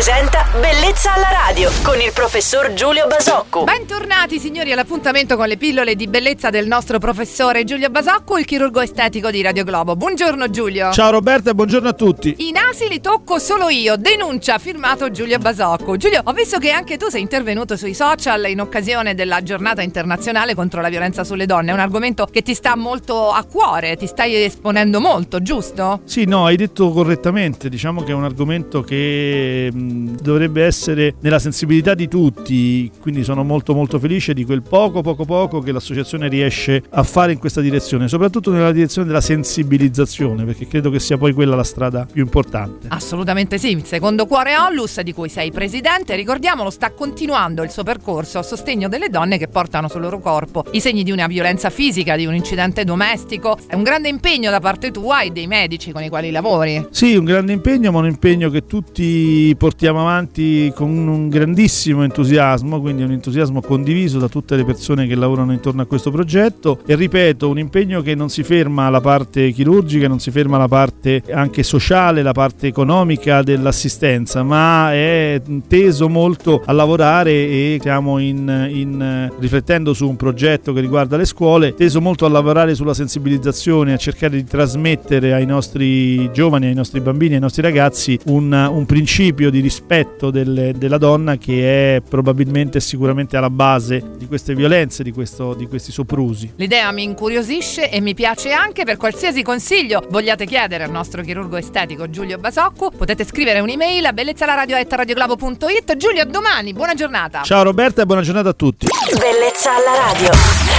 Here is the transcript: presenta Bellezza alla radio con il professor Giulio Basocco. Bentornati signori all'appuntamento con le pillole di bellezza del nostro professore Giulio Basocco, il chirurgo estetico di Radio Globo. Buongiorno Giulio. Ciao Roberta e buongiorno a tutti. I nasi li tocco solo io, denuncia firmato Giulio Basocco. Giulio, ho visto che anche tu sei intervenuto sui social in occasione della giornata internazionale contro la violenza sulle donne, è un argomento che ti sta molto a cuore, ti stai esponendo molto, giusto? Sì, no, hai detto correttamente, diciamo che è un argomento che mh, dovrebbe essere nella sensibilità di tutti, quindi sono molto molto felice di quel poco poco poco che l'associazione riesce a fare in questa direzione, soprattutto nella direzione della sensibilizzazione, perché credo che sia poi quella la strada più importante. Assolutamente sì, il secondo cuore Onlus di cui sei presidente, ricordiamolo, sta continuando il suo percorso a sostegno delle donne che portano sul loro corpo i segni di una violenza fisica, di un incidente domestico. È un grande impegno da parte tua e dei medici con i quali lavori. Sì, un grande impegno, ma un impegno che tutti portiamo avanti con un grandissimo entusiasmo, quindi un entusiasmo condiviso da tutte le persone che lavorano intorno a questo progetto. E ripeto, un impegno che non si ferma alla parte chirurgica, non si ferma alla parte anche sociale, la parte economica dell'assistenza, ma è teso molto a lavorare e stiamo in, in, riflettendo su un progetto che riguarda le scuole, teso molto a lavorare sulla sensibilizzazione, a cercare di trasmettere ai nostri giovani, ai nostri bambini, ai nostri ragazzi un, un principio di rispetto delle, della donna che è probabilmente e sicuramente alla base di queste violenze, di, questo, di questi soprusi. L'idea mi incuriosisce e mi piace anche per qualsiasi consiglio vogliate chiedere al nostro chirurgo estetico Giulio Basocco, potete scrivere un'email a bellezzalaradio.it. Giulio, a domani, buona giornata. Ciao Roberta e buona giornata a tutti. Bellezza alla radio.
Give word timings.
presenta 0.00 0.49
Bellezza 0.52 1.14
alla 1.14 1.30
radio 1.30 1.70
con 1.84 2.00
il 2.00 2.10
professor 2.12 2.72
Giulio 2.72 3.06
Basocco. 3.06 3.62
Bentornati 3.62 4.40
signori 4.40 4.72
all'appuntamento 4.72 5.36
con 5.36 5.46
le 5.46 5.56
pillole 5.56 5.94
di 5.94 6.08
bellezza 6.08 6.50
del 6.50 6.66
nostro 6.66 6.98
professore 6.98 7.62
Giulio 7.62 7.88
Basocco, 7.88 8.36
il 8.36 8.46
chirurgo 8.46 8.80
estetico 8.80 9.30
di 9.30 9.42
Radio 9.42 9.62
Globo. 9.62 9.94
Buongiorno 9.94 10.50
Giulio. 10.50 10.90
Ciao 10.90 11.12
Roberta 11.12 11.50
e 11.50 11.54
buongiorno 11.54 11.90
a 11.90 11.92
tutti. 11.92 12.34
I 12.38 12.50
nasi 12.50 12.88
li 12.88 13.00
tocco 13.00 13.38
solo 13.38 13.68
io, 13.68 13.94
denuncia 13.94 14.58
firmato 14.58 15.12
Giulio 15.12 15.38
Basocco. 15.38 15.96
Giulio, 15.96 16.20
ho 16.24 16.32
visto 16.32 16.58
che 16.58 16.72
anche 16.72 16.96
tu 16.96 17.08
sei 17.10 17.20
intervenuto 17.20 17.76
sui 17.76 17.94
social 17.94 18.48
in 18.48 18.60
occasione 18.60 19.14
della 19.14 19.44
giornata 19.44 19.82
internazionale 19.82 20.56
contro 20.56 20.80
la 20.80 20.88
violenza 20.88 21.22
sulle 21.22 21.46
donne, 21.46 21.70
è 21.70 21.74
un 21.74 21.78
argomento 21.78 22.26
che 22.26 22.42
ti 22.42 22.54
sta 22.54 22.74
molto 22.74 23.30
a 23.30 23.44
cuore, 23.44 23.96
ti 23.96 24.08
stai 24.08 24.42
esponendo 24.42 25.00
molto, 25.00 25.40
giusto? 25.42 26.00
Sì, 26.06 26.24
no, 26.24 26.46
hai 26.46 26.56
detto 26.56 26.90
correttamente, 26.90 27.68
diciamo 27.68 28.02
che 28.02 28.10
è 28.10 28.14
un 28.14 28.24
argomento 28.24 28.82
che 28.82 29.70
mh, 29.72 30.16
dovrebbe 30.20 30.38
essere 30.54 31.14
nella 31.20 31.38
sensibilità 31.38 31.94
di 31.94 32.08
tutti, 32.08 32.90
quindi 33.00 33.24
sono 33.24 33.44
molto 33.44 33.74
molto 33.74 33.98
felice 33.98 34.34
di 34.34 34.44
quel 34.44 34.62
poco 34.62 35.02
poco 35.02 35.24
poco 35.24 35.60
che 35.60 35.72
l'associazione 35.72 36.28
riesce 36.28 36.82
a 36.90 37.02
fare 37.02 37.32
in 37.32 37.38
questa 37.38 37.60
direzione, 37.60 38.08
soprattutto 38.08 38.50
nella 38.50 38.72
direzione 38.72 39.06
della 39.06 39.20
sensibilizzazione, 39.20 40.44
perché 40.44 40.66
credo 40.66 40.90
che 40.90 41.00
sia 41.00 41.18
poi 41.18 41.32
quella 41.32 41.56
la 41.56 41.64
strada 41.64 42.06
più 42.10 42.22
importante. 42.22 42.86
Assolutamente 42.88 43.58
sì, 43.58 43.70
il 43.70 43.84
secondo 43.84 44.26
cuore 44.26 44.56
Onlus 44.56 45.00
di 45.00 45.12
cui 45.12 45.28
sei 45.28 45.50
presidente, 45.50 46.14
ricordiamolo, 46.14 46.70
sta 46.70 46.90
continuando 46.92 47.62
il 47.62 47.70
suo 47.70 47.82
percorso 47.82 48.38
a 48.38 48.42
sostegno 48.42 48.88
delle 48.88 49.08
donne 49.08 49.38
che 49.38 49.48
portano 49.48 49.88
sul 49.88 50.00
loro 50.00 50.20
corpo 50.20 50.64
i 50.72 50.80
segni 50.80 51.02
di 51.02 51.10
una 51.10 51.26
violenza 51.26 51.70
fisica, 51.70 52.16
di 52.16 52.26
un 52.26 52.34
incidente 52.34 52.84
domestico. 52.84 53.58
È 53.66 53.74
un 53.74 53.82
grande 53.82 54.08
impegno 54.08 54.50
da 54.50 54.60
parte 54.60 54.90
tua 54.90 55.22
e 55.22 55.30
dei 55.30 55.46
medici 55.46 55.92
con 55.92 56.02
i 56.02 56.08
quali 56.08 56.30
lavori. 56.30 56.86
Sì, 56.90 57.16
un 57.16 57.24
grande 57.24 57.52
impegno, 57.52 57.90
ma 57.90 57.98
un 57.98 58.06
impegno 58.06 58.50
che 58.50 58.66
tutti 58.66 59.54
portiamo 59.56 60.00
avanti 60.00 60.29
con 60.74 60.88
un 60.88 61.28
grandissimo 61.28 62.04
entusiasmo, 62.04 62.80
quindi 62.80 63.02
un 63.02 63.10
entusiasmo 63.10 63.60
condiviso 63.60 64.18
da 64.18 64.28
tutte 64.28 64.54
le 64.56 64.64
persone 64.64 65.06
che 65.06 65.14
lavorano 65.16 65.52
intorno 65.52 65.82
a 65.82 65.86
questo 65.86 66.10
progetto. 66.10 66.80
E 66.86 66.94
ripeto, 66.94 67.48
un 67.48 67.58
impegno 67.58 68.00
che 68.00 68.14
non 68.14 68.28
si 68.28 68.42
ferma 68.42 68.86
alla 68.86 69.00
parte 69.00 69.50
chirurgica, 69.50 70.06
non 70.06 70.20
si 70.20 70.30
ferma 70.30 70.56
alla 70.56 70.68
parte 70.68 71.22
anche 71.32 71.62
sociale, 71.62 72.22
la 72.22 72.32
parte 72.32 72.68
economica 72.68 73.42
dell'assistenza, 73.42 74.42
ma 74.42 74.92
è 74.92 75.42
teso 75.66 76.08
molto 76.08 76.62
a 76.64 76.72
lavorare 76.72 77.32
e 77.32 77.76
stiamo 77.80 78.18
in, 78.18 78.68
in, 78.70 79.32
riflettendo 79.38 79.92
su 79.92 80.08
un 80.08 80.16
progetto 80.16 80.72
che 80.72 80.80
riguarda 80.80 81.16
le 81.16 81.24
scuole, 81.24 81.74
teso 81.74 82.00
molto 82.00 82.24
a 82.24 82.28
lavorare 82.28 82.74
sulla 82.74 82.94
sensibilizzazione, 82.94 83.92
a 83.92 83.96
cercare 83.96 84.36
di 84.36 84.44
trasmettere 84.44 85.32
ai 85.32 85.46
nostri 85.46 86.30
giovani, 86.32 86.66
ai 86.66 86.74
nostri 86.74 87.00
bambini, 87.00 87.34
ai 87.34 87.40
nostri 87.40 87.62
ragazzi 87.62 88.18
un, 88.26 88.52
un 88.52 88.86
principio 88.86 89.50
di 89.50 89.60
rispetto 89.60 90.19
delle, 90.28 90.74
della 90.76 90.98
donna 90.98 91.38
che 91.38 91.96
è 91.96 92.02
probabilmente 92.02 92.76
e 92.76 92.80
sicuramente 92.82 93.38
alla 93.38 93.48
base 93.48 94.04
di 94.18 94.26
queste 94.26 94.54
violenze, 94.54 95.02
di, 95.02 95.12
questo, 95.12 95.54
di 95.54 95.66
questi 95.66 95.90
soprusi. 95.90 96.52
L'idea 96.56 96.90
mi 96.92 97.04
incuriosisce 97.04 97.90
e 97.90 98.00
mi 98.02 98.12
piace 98.12 98.52
anche 98.52 98.84
per 98.84 98.98
qualsiasi 98.98 99.42
consiglio 99.42 100.04
vogliate 100.10 100.44
chiedere 100.44 100.84
al 100.84 100.90
nostro 100.90 101.22
chirurgo 101.22 101.56
estetico 101.56 102.10
Giulio 102.10 102.36
Basocco, 102.36 102.90
potete 102.90 103.24
scrivere 103.24 103.60
un'email 103.60 104.04
a 104.04 104.12
bellezzalaradio.it. 104.12 105.96
Giulio, 105.96 106.22
a 106.22 106.26
domani, 106.26 106.74
buona 106.74 106.92
giornata. 106.92 107.40
Ciao 107.42 107.62
Roberta 107.62 108.02
e 108.02 108.06
buona 108.06 108.22
giornata 108.22 108.50
a 108.50 108.54
tutti. 108.54 108.86
Bellezza 109.12 109.70
alla 109.74 110.12
radio. 110.12 110.69